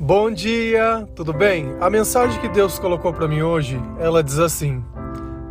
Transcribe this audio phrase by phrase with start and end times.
[0.00, 1.74] Bom dia, tudo bem?
[1.80, 4.80] A mensagem que Deus colocou para mim hoje, ela diz assim: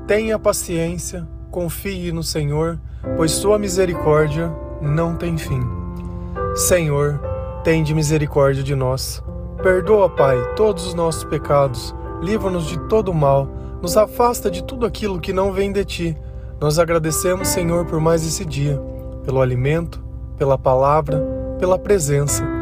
[0.07, 2.79] Tenha paciência, confie no Senhor,
[3.17, 4.49] pois sua misericórdia
[4.81, 5.59] não tem fim.
[6.55, 7.19] Senhor,
[7.61, 9.21] tende misericórdia de nós.
[9.61, 13.49] Perdoa, Pai, todos os nossos pecados, livra-nos de todo mal,
[13.81, 16.17] nos afasta de tudo aquilo que não vem de ti.
[16.57, 18.81] Nós agradecemos, Senhor, por mais esse dia,
[19.25, 20.01] pelo alimento,
[20.37, 21.21] pela palavra,
[21.59, 22.56] pela presença.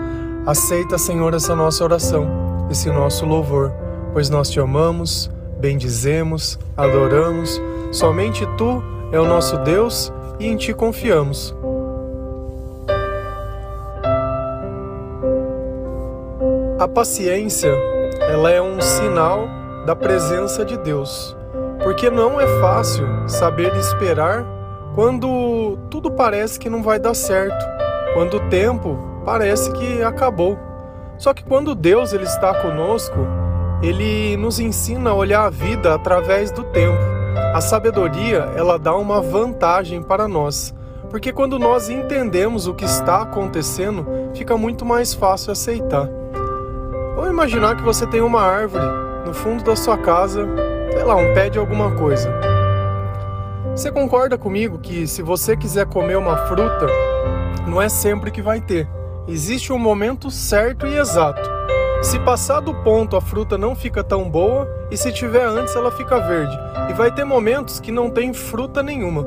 [0.46, 3.72] Aceita, Senhor, essa nossa oração, esse nosso louvor,
[4.14, 5.28] pois nós te amamos,
[5.60, 7.60] bendizemos, adoramos.
[7.92, 11.56] Somente tu é o nosso Deus e em ti confiamos.
[16.78, 17.72] A paciência,
[18.30, 19.48] ela é um sinal
[19.88, 21.36] da presença de Deus,
[21.84, 24.46] porque não é fácil saber esperar
[24.94, 27.66] quando tudo parece que não vai dar certo,
[28.14, 30.58] quando o tempo parece que acabou.
[31.18, 33.18] Só que quando Deus ele está conosco,
[33.82, 36.98] ele nos ensina a olhar a vida através do tempo.
[37.54, 40.74] A sabedoria, ela dá uma vantagem para nós,
[41.10, 46.10] porque quando nós entendemos o que está acontecendo, fica muito mais fácil aceitar.
[47.16, 48.86] Vamos imaginar que você tem uma árvore
[49.26, 50.46] no fundo da sua casa,
[50.92, 52.30] sei lá, um pé de alguma coisa.
[53.74, 56.88] Você concorda comigo que se você quiser comer uma fruta,
[57.68, 58.88] não é sempre que vai ter.
[59.28, 61.50] Existe um momento certo e exato.
[62.04, 65.92] Se passar do ponto, a fruta não fica tão boa, e se tiver antes, ela
[65.92, 66.56] fica verde.
[66.92, 69.26] E vai ter momentos que não tem fruta nenhuma.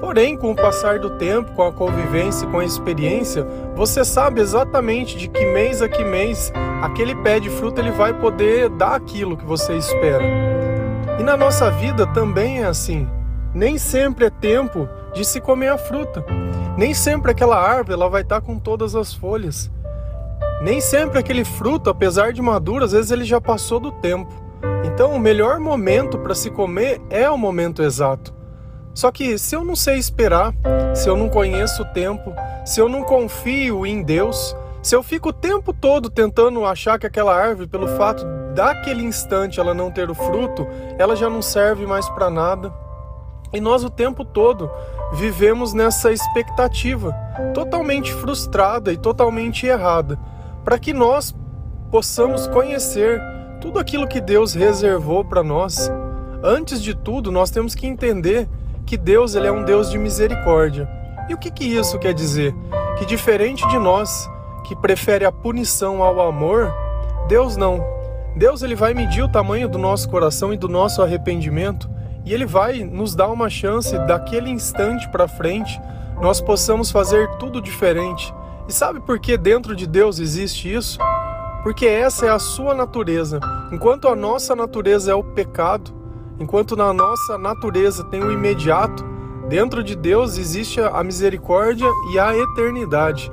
[0.00, 5.18] Porém, com o passar do tempo, com a convivência, com a experiência, você sabe exatamente
[5.18, 6.50] de que mês a que mês
[6.82, 10.24] aquele pé de fruta ele vai poder dar aquilo que você espera.
[11.18, 13.06] E na nossa vida também é assim.
[13.54, 16.24] Nem sempre é tempo de se comer a fruta.
[16.76, 19.70] Nem sempre aquela árvore ela vai estar com todas as folhas.
[20.60, 24.32] Nem sempre aquele fruto, apesar de maduro, às vezes ele já passou do tempo.
[24.84, 28.34] Então, o melhor momento para se comer é o momento exato.
[28.94, 30.54] Só que se eu não sei esperar,
[30.94, 32.32] se eu não conheço o tempo,
[32.64, 37.06] se eu não confio em Deus, se eu fico o tempo todo tentando achar que
[37.06, 40.66] aquela árvore, pelo fato daquele instante ela não ter o fruto,
[40.96, 42.72] ela já não serve mais para nada.
[43.54, 44.68] E nós o tempo todo
[45.12, 47.12] vivemos nessa expectativa
[47.54, 50.18] totalmente frustrada e totalmente errada,
[50.64, 51.34] para que nós
[51.90, 53.22] possamos conhecer
[53.60, 55.90] tudo aquilo que Deus reservou para nós.
[56.42, 58.48] Antes de tudo, nós temos que entender
[58.84, 60.88] que Deus ele é um Deus de misericórdia.
[61.28, 62.54] E o que, que isso quer dizer?
[62.98, 64.28] Que diferente de nós,
[64.64, 66.74] que prefere a punição ao amor,
[67.28, 67.82] Deus não.
[68.36, 71.88] Deus ele vai medir o tamanho do nosso coração e do nosso arrependimento
[72.24, 75.80] e ele vai nos dar uma chance daquele instante para frente
[76.20, 78.34] nós possamos fazer tudo diferente.
[78.68, 80.98] E sabe por que dentro de Deus existe isso?
[81.62, 83.40] Porque essa é a sua natureza.
[83.72, 85.92] Enquanto a nossa natureza é o pecado,
[86.38, 89.04] enquanto na nossa natureza tem o imediato,
[89.48, 93.30] dentro de Deus existe a misericórdia e a eternidade.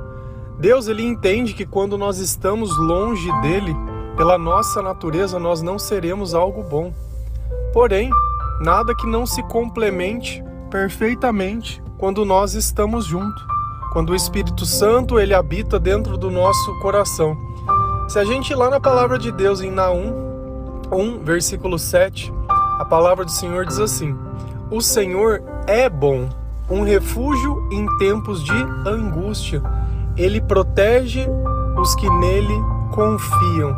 [0.58, 3.74] Deus ele entende que quando nós estamos longe dele,
[4.16, 6.92] pela nossa natureza nós não seremos algo bom.
[7.72, 8.10] Porém,
[8.62, 13.44] nada que não se complemente perfeitamente quando nós estamos juntos,
[13.92, 17.36] quando o Espírito Santo ele habita dentro do nosso coração.
[18.08, 20.12] Se a gente ir lá na palavra de Deus em Naum
[20.92, 22.32] 1, versículo 7,
[22.78, 24.16] a palavra do Senhor diz assim:
[24.70, 26.28] O Senhor é bom,
[26.70, 28.52] um refúgio em tempos de
[28.86, 29.62] angústia.
[30.16, 31.26] Ele protege
[31.78, 32.54] os que nele
[32.92, 33.76] confiam.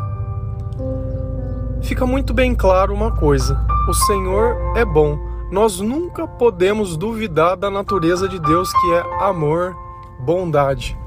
[1.81, 5.17] Fica muito bem claro uma coisa: o Senhor é bom.
[5.51, 9.75] Nós nunca podemos duvidar da natureza de Deus, que é amor,
[10.19, 10.97] bondade.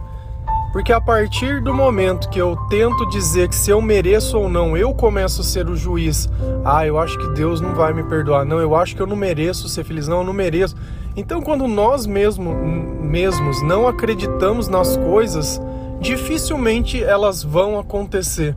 [0.72, 4.76] Porque a partir do momento que eu tento dizer que se eu mereço ou não,
[4.76, 6.28] eu começo a ser o juiz.
[6.64, 8.44] Ah, eu acho que Deus não vai me perdoar.
[8.44, 10.06] Não, eu acho que eu não mereço ser feliz.
[10.06, 10.76] Não, eu não mereço.
[11.16, 15.60] Então, quando nós mesmo, mesmos não acreditamos nas coisas,
[16.00, 18.54] dificilmente elas vão acontecer.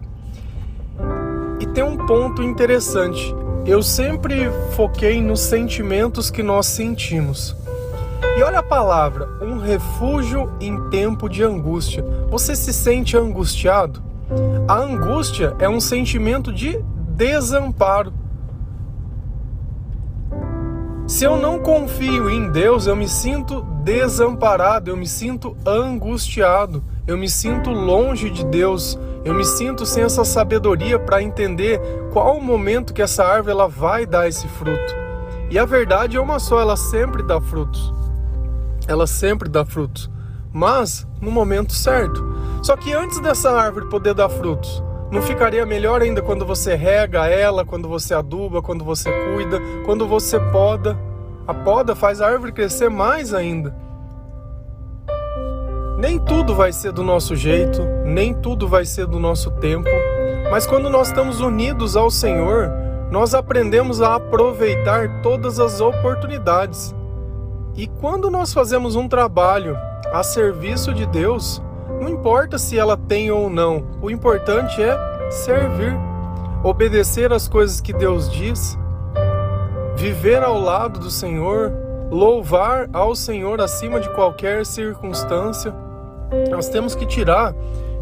[1.60, 3.34] E tem um ponto interessante
[3.66, 7.56] eu sempre foquei nos sentimentos que nós sentimos.
[8.38, 12.04] E olha a palavra, um refúgio em tempo de angústia.
[12.30, 14.02] Você se sente angustiado?
[14.68, 16.80] A angústia é um sentimento de
[17.10, 18.14] desamparo.
[21.06, 27.18] Se eu não confio em Deus, eu me sinto desamparado, eu me sinto angustiado, eu
[27.18, 31.80] me sinto longe de Deus, eu me sinto sem essa sabedoria para entender
[32.12, 34.96] qual o momento que essa árvore ela vai dar esse fruto.
[35.50, 37.94] E a verdade é uma só, ela sempre dá frutos.
[38.88, 40.10] Ela sempre dá frutos,
[40.54, 42.24] mas no momento certo.
[42.64, 47.28] Só que antes dessa árvore poder dar frutos, Não ficaria melhor ainda quando você rega
[47.28, 50.98] ela, quando você aduba, quando você cuida, quando você poda?
[51.46, 53.76] A poda faz a árvore crescer mais ainda.
[56.02, 59.88] Nem tudo vai ser do nosso jeito, nem tudo vai ser do nosso tempo,
[60.50, 62.72] mas quando nós estamos unidos ao Senhor,
[63.12, 66.96] nós aprendemos a aproveitar todas as oportunidades.
[67.76, 69.78] E quando nós fazemos um trabalho
[70.12, 71.62] a serviço de Deus,
[72.02, 74.98] não importa se ela tem ou não, o importante é
[75.30, 75.96] servir,
[76.64, 78.76] obedecer às coisas que Deus diz,
[79.96, 81.72] viver ao lado do Senhor,
[82.10, 85.91] louvar ao Senhor acima de qualquer circunstância.
[86.50, 87.54] Nós temos que tirar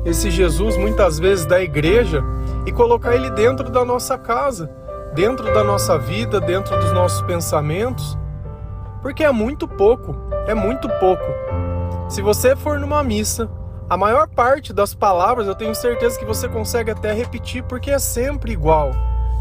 [0.06, 2.24] esse Jesus muitas vezes da igreja
[2.66, 4.70] e colocar ele dentro da nossa casa,
[5.14, 8.18] dentro da nossa vida, dentro dos nossos pensamentos,
[9.02, 10.16] porque é muito pouco,
[10.48, 11.26] é muito pouco.
[12.08, 13.50] Se você for numa missa,
[13.90, 18.00] a maior parte das palavras eu tenho certeza que você consegue até repetir porque é
[18.00, 18.92] sempre igual.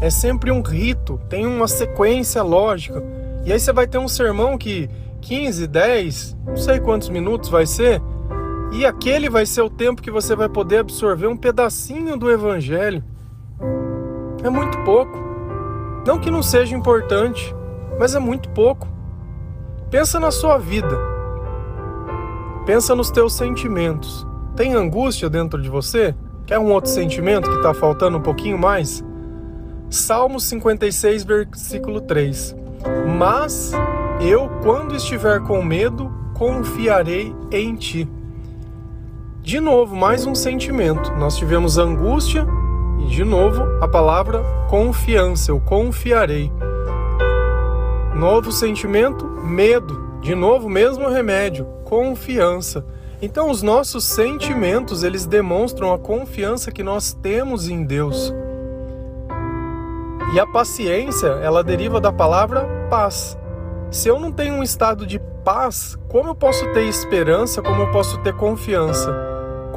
[0.01, 3.03] É sempre um rito, tem uma sequência lógica.
[3.45, 4.89] E aí você vai ter um sermão que
[5.21, 8.01] 15, 10, não sei quantos minutos vai ser,
[8.71, 13.03] e aquele vai ser o tempo que você vai poder absorver um pedacinho do evangelho.
[14.43, 15.17] É muito pouco.
[16.05, 17.53] Não que não seja importante,
[17.99, 18.87] mas é muito pouco.
[19.89, 20.97] Pensa na sua vida.
[22.65, 24.25] Pensa nos teus sentimentos.
[24.55, 26.15] Tem angústia dentro de você?
[26.45, 29.03] Quer um outro sentimento que está faltando um pouquinho mais?
[29.89, 32.55] Salmo 56, versículo 3.
[33.17, 33.71] Mas
[34.21, 38.07] eu, quando estiver com medo, confiarei em ti.
[39.41, 41.11] De novo, mais um sentimento.
[41.13, 42.45] Nós tivemos angústia
[42.99, 45.51] e, de novo, a palavra confiança.
[45.51, 46.51] Eu confiarei.
[48.13, 50.09] Novo sentimento, medo.
[50.21, 52.85] De novo, mesmo remédio, confiança.
[53.21, 58.33] Então, os nossos sentimentos, eles demonstram a confiança que nós temos em Deus.
[60.33, 63.37] E a paciência, ela deriva da palavra paz.
[63.89, 67.91] Se eu não tenho um estado de paz, como eu posso ter esperança, como eu
[67.91, 69.28] posso ter confiança?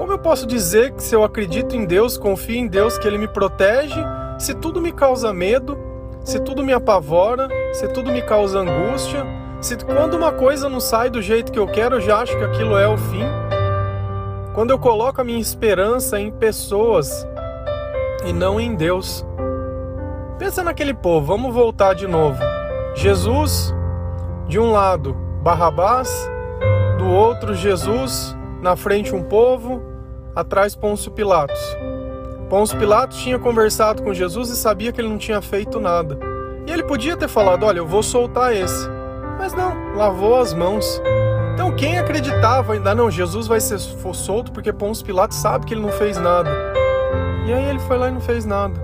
[0.02, 3.16] Como eu posso dizer que se eu acredito em Deus, confio em Deus, que Ele
[3.16, 4.00] me protege,
[4.36, 5.78] se tudo me causa medo,
[6.24, 9.24] se tudo me apavora, se tudo me causa angústia,
[9.60, 12.42] se quando uma coisa não sai do jeito que eu quero, eu já acho que
[12.42, 13.22] aquilo é o fim.
[14.56, 17.24] Quando eu coloco a minha esperança em pessoas
[18.26, 19.24] e não em Deus.
[20.36, 22.42] Pensa naquele povo, vamos voltar de novo.
[22.96, 23.72] Jesus,
[24.48, 25.14] de um lado,
[25.44, 26.28] Barrabás,
[26.98, 29.91] do outro, Jesus, na frente um povo,
[30.34, 31.60] atrás Pôncio Pilatos.
[32.48, 36.18] Pôncio Pilatos tinha conversado com Jesus e sabia que ele não tinha feito nada.
[36.66, 38.88] E ele podia ter falado: Olha, eu vou soltar esse.
[39.38, 41.00] Mas não, lavou as mãos.
[41.54, 45.82] Então quem acreditava ainda, não, Jesus vai ser solto porque Pôncio Pilatos sabe que ele
[45.82, 46.50] não fez nada.
[47.46, 48.80] E aí ele foi lá e não fez nada.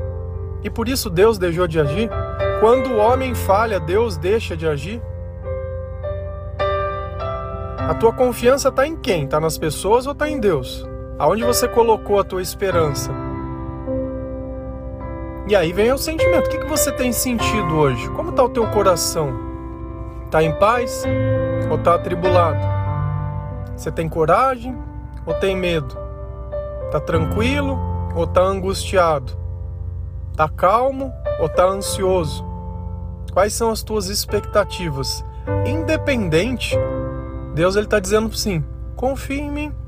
[0.62, 2.10] E por isso Deus deixou de agir?
[2.60, 5.00] Quando o homem falha, Deus deixa de agir?
[7.88, 9.24] A tua confiança está em quem?
[9.24, 10.86] Está nas pessoas ou está em Deus?
[11.18, 13.10] Aonde você colocou a tua esperança?
[15.48, 16.46] E aí vem o sentimento.
[16.46, 18.08] O que, você tem sentido hoje?
[18.10, 19.32] Como está o teu coração?
[20.26, 21.02] Está em paz
[21.68, 22.60] ou está atribulado?
[23.76, 24.78] Você tem coragem
[25.26, 25.98] ou tem medo?
[26.84, 27.76] Está tranquilo
[28.14, 29.36] ou está angustiado?
[30.30, 32.46] Está calmo ou está ansioso?
[33.32, 35.24] Quais são as tuas expectativas?
[35.66, 36.76] Independente,
[37.54, 38.64] Deus ele está dizendo sim.
[38.94, 39.87] Confia em mim.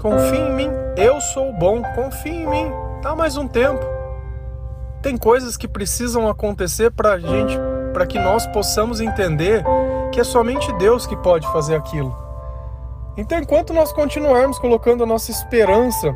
[0.00, 0.70] Confia em mim.
[0.96, 1.82] Eu sou bom.
[1.94, 2.72] Confia em mim.
[3.02, 3.84] Dá mais um tempo.
[5.02, 7.58] Tem coisas que precisam acontecer para gente
[7.92, 9.62] para que nós possamos entender
[10.12, 12.16] que é somente Deus que pode fazer aquilo.
[13.16, 16.14] Então, enquanto nós continuarmos colocando a nossa esperança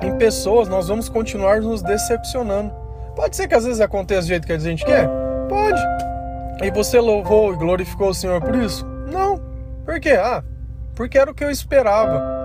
[0.00, 2.72] em pessoas, nós vamos continuar nos decepcionando.
[3.16, 5.08] Pode ser que às vezes aconteça do jeito que a gente quer?
[5.48, 5.80] Pode.
[6.62, 8.86] E você louvou e glorificou o Senhor por isso?
[9.10, 9.40] Não.
[9.84, 10.10] Por quê?
[10.10, 10.44] Ah,
[10.94, 12.37] porque era o que eu esperava.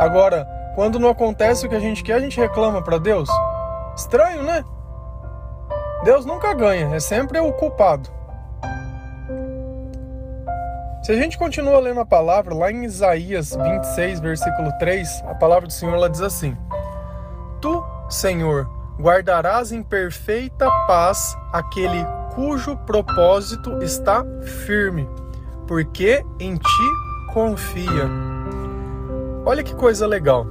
[0.00, 3.28] Agora, quando não acontece o que a gente quer, a gente reclama para Deus?
[3.94, 4.64] Estranho, né?
[6.02, 8.08] Deus nunca ganha, é sempre o culpado.
[11.02, 15.66] Se a gente continua lendo a palavra, lá em Isaías 26, versículo 3, a palavra
[15.66, 16.56] do Senhor ela diz assim:
[17.60, 24.24] Tu, Senhor, guardarás em perfeita paz aquele cujo propósito está
[24.64, 25.06] firme,
[25.66, 28.29] porque em ti confia.
[29.44, 30.46] Olha que coisa legal.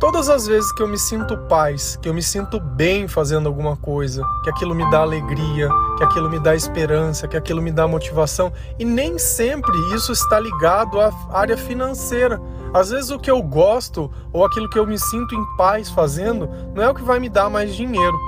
[0.00, 3.76] Todas as vezes que eu me sinto paz, que eu me sinto bem fazendo alguma
[3.76, 7.86] coisa, que aquilo me dá alegria, que aquilo me dá esperança, que aquilo me dá
[7.86, 12.40] motivação, e nem sempre isso está ligado à área financeira.
[12.74, 16.50] Às vezes o que eu gosto ou aquilo que eu me sinto em paz fazendo
[16.74, 18.18] não é o que vai me dar mais dinheiro.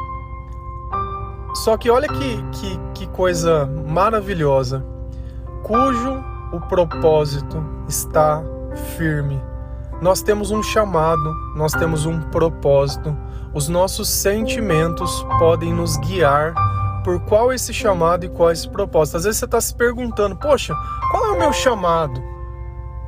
[1.57, 4.87] Só que olha que, que, que coisa maravilhosa,
[5.65, 8.43] cujo o propósito está
[8.97, 9.43] firme.
[10.01, 13.17] Nós temos um chamado, nós temos um propósito.
[13.55, 16.55] Os nossos sentimentos podem nos guiar
[17.03, 19.17] por qual esse chamado e qual esse propósito.
[19.17, 20.75] Às vezes você está se perguntando, poxa,
[21.11, 22.23] qual é o meu chamado?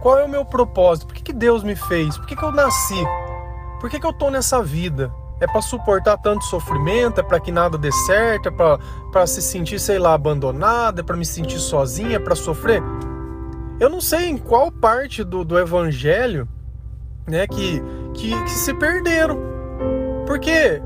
[0.00, 1.09] Qual é o meu propósito?
[1.09, 2.16] Por que, que Deus me fez?
[2.16, 3.04] Por que, que eu nasci?
[3.80, 5.12] Por que, que eu estou nessa vida?
[5.40, 7.21] É para suportar tanto sofrimento?
[7.21, 8.49] É para que nada dê certo?
[8.49, 8.52] É
[9.12, 11.00] para se sentir, sei lá, abandonado?
[11.00, 12.16] É para me sentir sozinha?
[12.16, 12.83] É para sofrer?
[13.78, 16.49] Eu não sei em qual parte do, do evangelho
[17.28, 17.82] né, que,
[18.14, 19.38] que, que se perderam.
[20.26, 20.82] Porque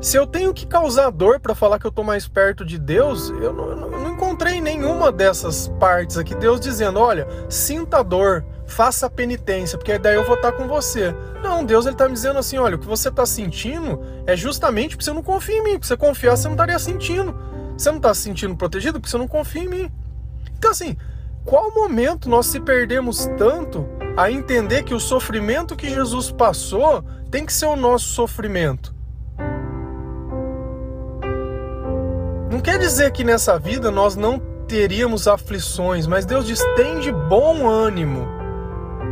[0.00, 3.30] se eu tenho que causar dor para falar que eu estou mais perto de Deus,
[3.30, 6.34] eu não, eu não, encontrei nenhuma dessas partes aqui.
[6.34, 11.14] Deus dizendo: olha, sinta dor, faça penitência, porque daí eu vou estar com você.
[11.42, 14.90] Não, Deus ele está me dizendo assim: olha, o que você está sentindo é justamente
[14.90, 15.72] porque você não confia em mim.
[15.72, 17.34] Porque você confiar, você não estaria sentindo.
[17.76, 19.92] Você não está se sentindo protegido porque você não confia em mim.
[20.58, 20.96] Então, assim,
[21.44, 27.44] qual momento nós se perdemos tanto a entender que o sofrimento que Jesus passou tem
[27.44, 28.94] que ser o nosso sofrimento?
[32.50, 37.10] Não quer dizer que nessa vida nós não teríamos aflições, mas Deus diz: tem de
[37.10, 38.26] bom ânimo.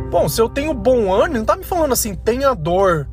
[0.09, 3.07] Bom, se eu tenho bom ânimo, não tá me falando assim, tenha dor.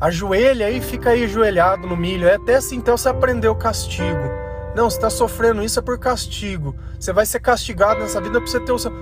[0.00, 2.28] Ajoelha aí, fica aí ajoelhado no milho.
[2.28, 4.30] É até assim, então você aprendeu o castigo.
[4.74, 6.74] Não, você está sofrendo isso é por castigo.
[6.98, 8.92] Você vai ser castigado nessa vida para você ter o seu.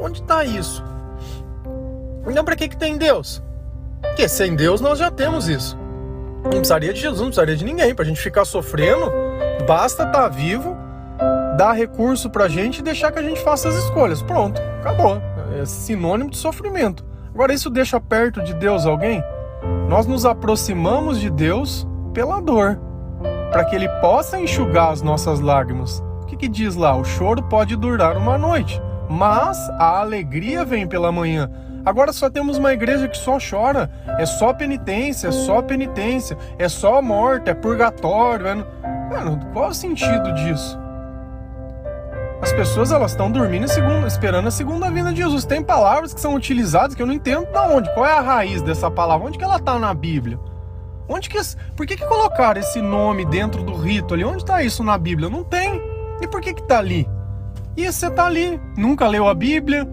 [0.00, 0.84] Onde está isso?
[2.26, 3.42] Então, para que, que tem Deus?
[4.00, 5.78] Porque sem Deus nós já temos isso.
[6.42, 7.94] Não precisaria de Jesus, não precisaria de ninguém.
[7.94, 9.12] Para a gente ficar sofrendo,
[9.66, 10.76] basta estar tá vivo,
[11.56, 14.22] dar recurso para a gente e deixar que a gente faça as escolhas.
[14.22, 15.20] Pronto, acabou.
[15.60, 17.04] É sinônimo de sofrimento.
[17.34, 19.22] Agora, isso deixa perto de Deus alguém?
[19.88, 22.78] Nós nos aproximamos de Deus pela dor
[23.50, 26.02] para que ele possa enxugar as nossas lágrimas.
[26.22, 26.94] O que, que diz lá?
[26.96, 31.50] O choro pode durar uma noite, mas a alegria vem pela manhã.
[31.86, 33.88] Agora só temos uma igreja que só chora,
[34.18, 38.48] é só penitência, é só penitência, é só morte, é purgatório.
[38.48, 38.54] É...
[39.08, 40.76] Mano, qual o sentido disso?
[42.42, 45.44] As pessoas elas estão dormindo segunda, esperando a segunda vinda de Jesus.
[45.44, 47.94] Tem palavras que são utilizadas que eu não entendo de onde.
[47.94, 49.28] Qual é a raiz dessa palavra?
[49.28, 50.40] Onde que ela está na Bíblia?
[51.08, 51.38] Onde que,
[51.76, 54.24] por que, que colocaram esse nome dentro do rito ali?
[54.24, 55.30] Onde está isso na Bíblia?
[55.30, 55.80] Não tem.
[56.20, 57.08] E por que que tá ali?
[57.76, 59.86] E você tá ali, nunca leu a Bíblia,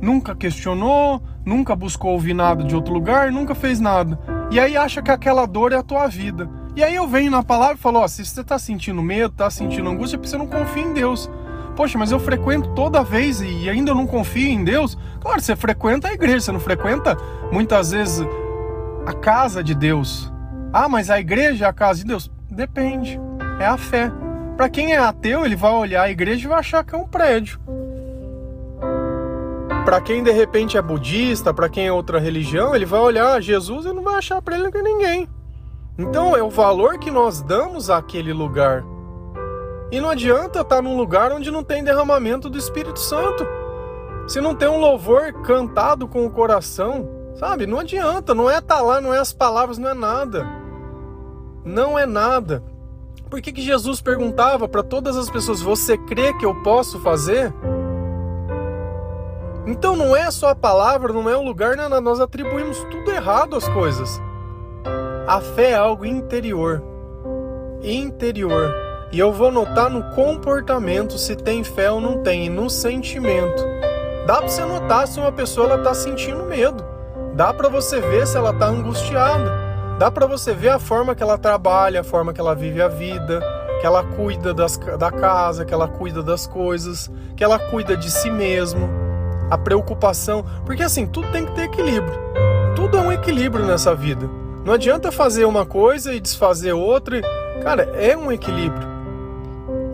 [0.00, 4.18] nunca questionou, nunca buscou ouvir nada de outro lugar, nunca fez nada.
[4.50, 6.50] E aí acha que aquela dor é a tua vida.
[6.74, 9.48] E aí eu venho na palavra e falo, ó, se você tá sentindo medo, tá
[9.48, 11.30] sentindo angústia, é porque você não confia em Deus.
[11.76, 14.98] Poxa, mas eu frequento toda vez e ainda não confio em Deus.
[15.20, 17.16] Claro, você frequenta a igreja, você não frequenta
[17.52, 18.26] muitas vezes
[19.06, 20.32] a casa de Deus.
[20.72, 22.30] Ah, mas a igreja é a casa de Deus?
[22.50, 23.20] Depende.
[23.60, 24.10] É a fé.
[24.56, 27.06] Para quem é ateu, ele vai olhar a igreja e vai achar que é um
[27.06, 27.60] prédio.
[29.86, 33.86] Para quem de repente é budista, para quem é outra religião, ele vai olhar Jesus
[33.86, 35.28] e não vai achar para ele ninguém.
[35.96, 38.84] Então é o valor que nós damos àquele lugar.
[39.90, 43.46] E não adianta estar num lugar onde não tem derramamento do Espírito Santo.
[44.26, 47.66] Se não tem um louvor cantado com o coração, sabe?
[47.66, 50.66] Não adianta, não é estar tá lá, não é as palavras, não é nada
[51.66, 52.62] não é nada.
[53.28, 57.52] Por que, que Jesus perguntava para todas as pessoas: Você crê que eu posso fazer?
[59.66, 63.56] Então não é só a palavra, não é o lugar, não, nós atribuímos tudo errado
[63.56, 64.20] às coisas.
[65.26, 66.82] A fé é algo interior.
[67.82, 68.72] Interior.
[69.10, 73.64] E eu vou notar no comportamento se tem fé ou não tem, e no sentimento.
[74.26, 76.84] Dá para você notar se uma pessoa ela tá sentindo medo.
[77.34, 79.50] Dá para você ver se ela tá angustiada.
[79.98, 82.88] Dá para você ver a forma que ela trabalha, a forma que ela vive a
[82.88, 83.40] vida,
[83.80, 88.10] que ela cuida das, da casa, que ela cuida das coisas, que ela cuida de
[88.10, 88.88] si mesmo,
[89.50, 92.18] a preocupação, porque assim, tudo tem que ter equilíbrio.
[92.74, 94.28] Tudo é um equilíbrio nessa vida.
[94.64, 97.20] Não adianta fazer uma coisa e desfazer outra.
[97.62, 98.88] Cara, é um equilíbrio.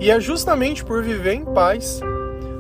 [0.01, 2.01] E é justamente por viver em paz,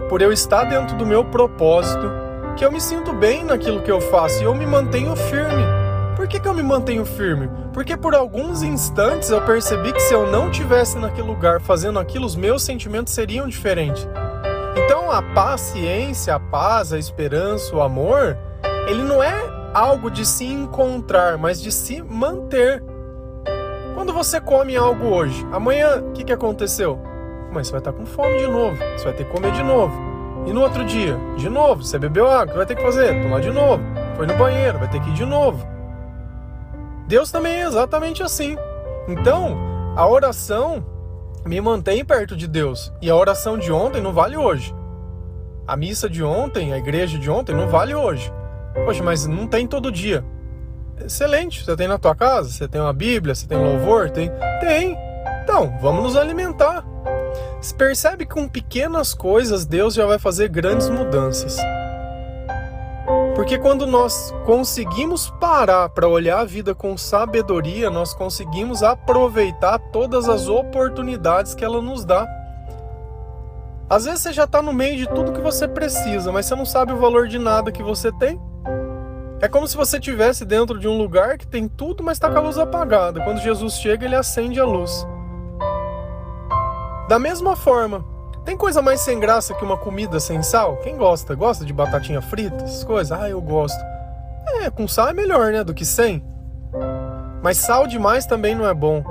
[0.08, 2.10] por eu estar dentro do meu propósito,
[2.56, 5.82] que eu me sinto bem naquilo que eu faço e eu me mantenho firme
[6.22, 7.50] por que, que eu me mantenho firme?
[7.72, 12.24] Porque por alguns instantes eu percebi que se eu não tivesse naquele lugar fazendo aquilo,
[12.24, 14.06] os meus sentimentos seriam diferentes.
[14.76, 18.36] Então a paciência, a paz, a esperança, o amor,
[18.88, 19.34] ele não é
[19.74, 22.82] algo de se encontrar, mas de se manter.
[23.94, 26.98] Quando você come algo hoje, amanhã o que, que aconteceu?
[27.52, 29.94] Mas você vai estar com fome de novo, você vai ter que comer de novo.
[30.46, 33.22] E no outro dia, de novo, você bebeu água, vai ter que fazer?
[33.22, 33.82] Tomar de novo.
[34.16, 35.64] Foi no banheiro, vai ter que ir de novo.
[37.06, 38.56] Deus também é exatamente assim.
[39.06, 39.56] Então,
[39.94, 40.84] a oração
[41.44, 42.92] me mantém perto de Deus.
[43.00, 44.74] E a oração de ontem não vale hoje.
[45.66, 48.32] A missa de ontem, a igreja de ontem não vale hoje.
[48.84, 50.24] Poxa, mas não tem todo dia.
[51.04, 51.64] Excelente.
[51.64, 52.50] Você tem na tua casa?
[52.50, 53.34] Você tem uma Bíblia?
[53.34, 54.10] Você tem louvor?
[54.10, 54.30] Tem?
[54.60, 54.96] Tem.
[55.42, 56.84] Então, vamos nos alimentar.
[57.60, 61.56] Você percebe que com pequenas coisas Deus já vai fazer grandes mudanças.
[63.42, 70.28] Porque quando nós conseguimos parar para olhar a vida com sabedoria, nós conseguimos aproveitar todas
[70.28, 72.24] as oportunidades que ela nos dá.
[73.90, 76.64] Às vezes você já está no meio de tudo que você precisa, mas você não
[76.64, 78.40] sabe o valor de nada que você tem.
[79.40, 82.38] É como se você estivesse dentro de um lugar que tem tudo, mas está com
[82.38, 83.24] a luz apagada.
[83.24, 85.04] Quando Jesus chega, ele acende a luz.
[87.08, 88.04] Da mesma forma,
[88.44, 90.76] tem coisa mais sem graça que uma comida sem sal?
[90.78, 91.34] Quem gosta?
[91.34, 92.64] Gosta de batatinha frita?
[92.64, 93.12] Essas coisas?
[93.12, 93.78] Ah, eu gosto.
[94.60, 95.62] É, com sal é melhor, né?
[95.62, 96.24] Do que sem.
[97.42, 99.04] Mas sal demais também não é bom.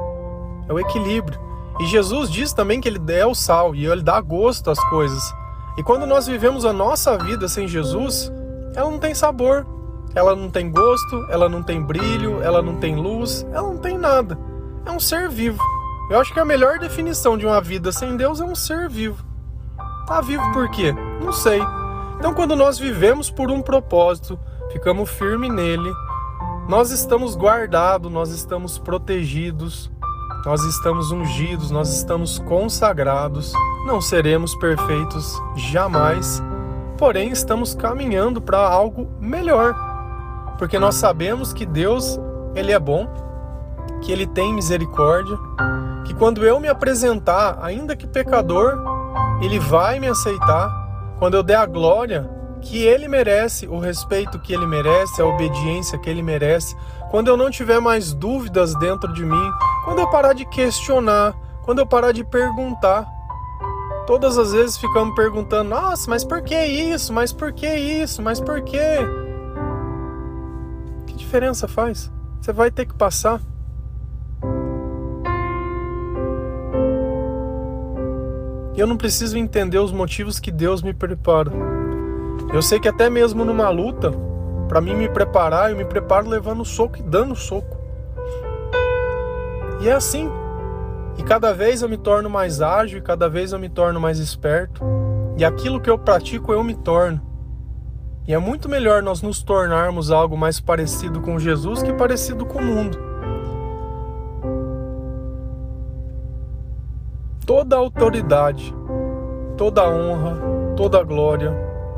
[0.68, 1.40] É o equilíbrio.
[1.80, 5.34] E Jesus diz também que ele é o sal e ele dá gosto às coisas.
[5.78, 8.32] E quando nós vivemos a nossa vida sem Jesus,
[8.76, 9.66] ela não tem sabor.
[10.14, 13.98] Ela não tem gosto, ela não tem brilho, ela não tem luz, ela não tem
[13.98, 14.38] nada.
[14.86, 15.62] É um ser vivo.
[16.12, 19.24] Eu acho que a melhor definição de uma vida sem Deus é um ser vivo.
[20.06, 20.94] Tá vivo por quê?
[21.24, 21.62] Não sei.
[22.20, 24.38] Então, quando nós vivemos por um propósito,
[24.72, 25.91] ficamos firmes nele,
[26.68, 29.89] nós estamos guardados, nós estamos protegidos,
[30.46, 33.53] nós estamos ungidos, nós estamos consagrados.
[33.88, 36.44] Não seremos perfeitos jamais,
[36.98, 39.74] porém estamos caminhando para algo melhor
[40.62, 42.20] porque nós sabemos que Deus,
[42.53, 43.08] ele é bom,
[44.00, 45.36] que ele tem misericórdia,
[46.12, 48.77] que quando eu me apresentar, ainda que pecador,
[49.41, 50.70] ele vai me aceitar.
[51.18, 52.30] Quando eu der a glória
[52.62, 56.75] que ele merece, o respeito que ele merece, a obediência que ele merece,
[57.10, 59.51] quando eu não tiver mais dúvidas dentro de mim,
[59.86, 61.33] quando eu parar de questionar,
[61.64, 63.07] quando eu parar de perguntar,
[64.05, 67.14] todas as vezes ficamos perguntando: nossa, mas por que isso?
[67.14, 68.22] Mas por que isso?
[68.22, 68.77] Mas por que?
[71.31, 72.12] diferença faz?
[72.42, 73.40] Você vai ter que passar.
[78.81, 81.51] Eu não preciso entender os motivos que Deus me prepara.
[82.51, 84.11] Eu sei que até mesmo numa luta,
[84.67, 87.77] para mim me preparar, eu me preparo levando soco e dando soco.
[89.81, 90.31] E é assim.
[91.15, 94.83] E cada vez eu me torno mais ágil, cada vez eu me torno mais esperto.
[95.37, 97.22] E aquilo que eu pratico eu me torno.
[98.27, 102.57] E é muito melhor nós nos tornarmos algo mais parecido com Jesus que parecido com
[102.57, 103.11] o mundo.
[107.46, 108.74] Toda autoridade,
[109.58, 110.38] toda honra,
[110.75, 111.51] toda glória,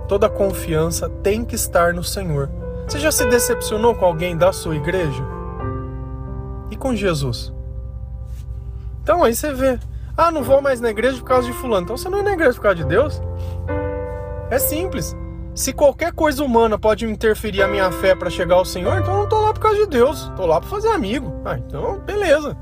[0.08, 2.50] toda confiança tem que estar no Senhor.
[2.88, 5.24] Você já se decepcionou com alguém da sua igreja?
[6.72, 7.54] E com Jesus?
[9.02, 9.80] Então aí você vê.
[10.16, 11.84] Ah, não vou mais na igreja por causa de fulano.
[11.84, 13.22] Então você não é na igreja por causa de Deus?
[14.50, 15.16] É simples.
[15.56, 19.20] Se qualquer coisa humana pode interferir a minha fé para chegar ao Senhor, então eu
[19.22, 21.34] não tô lá por causa de Deus, tô lá para fazer amigo.
[21.46, 22.58] Ah, então beleza.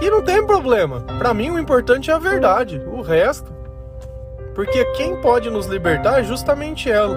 [0.00, 1.00] E não tem problema.
[1.18, 3.52] Para mim o importante é a verdade, o resto.
[4.54, 7.16] Porque quem pode nos libertar é justamente ela.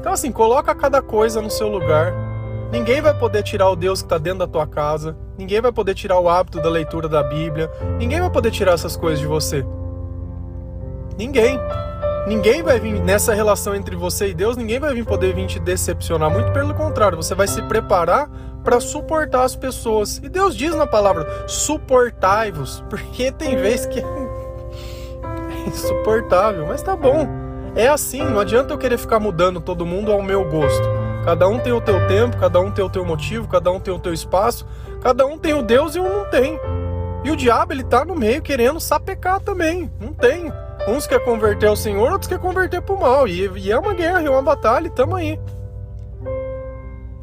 [0.00, 2.12] Então assim, coloca cada coisa no seu lugar.
[2.70, 5.16] Ninguém vai poder tirar o Deus que está dentro da tua casa.
[5.38, 7.70] Ninguém vai poder tirar o hábito da leitura da Bíblia.
[7.98, 9.64] Ninguém vai poder tirar essas coisas de você.
[11.16, 11.58] Ninguém.
[12.26, 15.58] Ninguém vai vir nessa relação entre você e Deus, ninguém vai vir poder vir te
[15.58, 16.30] decepcionar.
[16.30, 18.30] Muito pelo contrário, você vai se preparar
[18.64, 20.18] para suportar as pessoas.
[20.18, 27.28] E Deus diz na palavra: suportai-vos, porque tem vezes que é insuportável, mas tá bom.
[27.76, 30.88] É assim, não adianta eu querer ficar mudando todo mundo ao meu gosto.
[31.24, 33.92] Cada um tem o teu tempo, cada um tem o teu motivo, cada um tem
[33.92, 34.66] o teu espaço,
[35.02, 36.60] cada um tem o Deus e um não tem.
[37.24, 39.90] E o diabo ele tá no meio querendo sapecar também.
[39.98, 40.52] Não tem.
[40.86, 43.26] Uns quer converter ao Senhor, outros quer converter para o mal.
[43.26, 45.40] E, e, é uma guerra, é uma batalha, e tamo aí.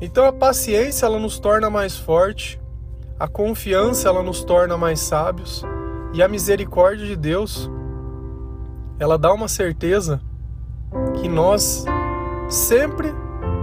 [0.01, 2.59] Então a paciência ela nos torna mais forte,
[3.19, 5.63] a confiança ela nos torna mais sábios,
[6.13, 7.69] e a misericórdia de Deus
[8.99, 10.19] ela dá uma certeza
[11.21, 11.85] que nós
[12.49, 13.13] sempre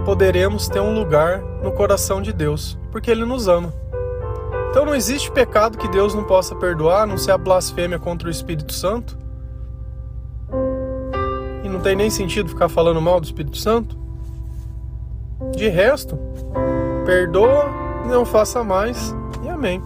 [0.05, 3.73] poderemos ter um lugar no coração de Deus, porque Ele nos ama.
[4.69, 8.31] Então não existe pecado que Deus não possa perdoar, não ser a blasfêmia contra o
[8.31, 9.19] Espírito Santo
[11.79, 13.97] não tem nem sentido ficar falando mal do Espírito Santo.
[15.55, 16.17] De resto,
[17.05, 17.69] perdoa
[18.05, 19.13] e não faça mais.
[19.43, 19.81] E amém.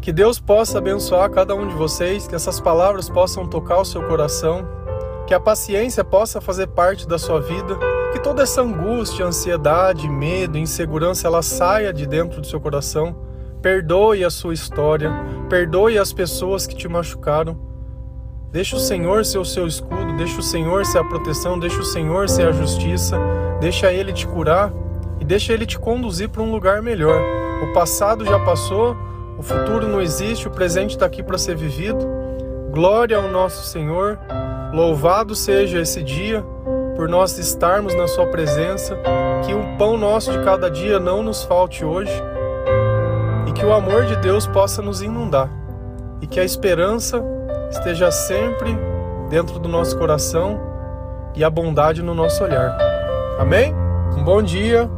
[0.00, 4.02] Que Deus possa abençoar cada um de vocês, que essas palavras possam tocar o seu
[4.08, 4.66] coração,
[5.26, 7.78] que a paciência possa fazer parte da sua vida,
[8.12, 13.14] que toda essa angústia, ansiedade, medo, insegurança, ela saia de dentro do seu coração.
[13.60, 15.12] Perdoe a sua história,
[15.48, 17.69] perdoe as pessoas que te machucaram.
[18.52, 21.84] Deixa o Senhor ser o seu escudo, deixa o Senhor ser a proteção, deixa o
[21.84, 23.16] Senhor ser a justiça,
[23.60, 24.72] deixa Ele te curar
[25.20, 27.22] e deixa Ele te conduzir para um lugar melhor.
[27.62, 28.96] O passado já passou,
[29.38, 32.04] o futuro não existe, o presente está aqui para ser vivido.
[32.72, 34.18] Glória ao nosso Senhor,
[34.72, 36.44] louvado seja esse dia
[36.96, 38.98] por nós estarmos na Sua presença,
[39.46, 42.12] que o pão nosso de cada dia não nos falte hoje.
[43.46, 45.48] E que o amor de Deus possa nos inundar.
[46.20, 47.24] E que a esperança
[47.70, 48.76] esteja sempre
[49.28, 50.60] dentro do nosso coração
[51.34, 52.76] e a bondade no nosso olhar.
[53.38, 53.74] Amém?
[54.16, 54.90] Um bom dia,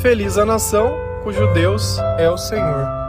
[0.00, 3.05] feliz a nação cujo Deus é o Senhor.